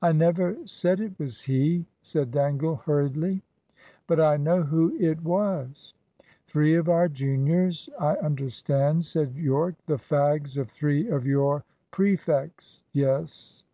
"I 0.00 0.12
never 0.12 0.58
said 0.64 1.00
it 1.00 1.18
was 1.18 1.40
he," 1.42 1.86
said 2.00 2.30
Dangle 2.30 2.76
hurriedly. 2.86 3.42
"But 4.06 4.20
I 4.20 4.36
know 4.36 4.62
who 4.62 4.96
it 4.96 5.24
was." 5.24 5.92
"Three 6.46 6.76
of 6.76 6.88
our 6.88 7.08
juniors, 7.08 7.90
I 7.98 8.14
understand?" 8.18 9.04
said 9.06 9.34
Yorke. 9.34 9.84
"The 9.86 9.94
fags 9.96 10.56
of 10.56 10.70
three 10.70 11.08
of 11.08 11.26
your 11.26 11.64
prefects, 11.90 12.84
yes." 12.92 13.64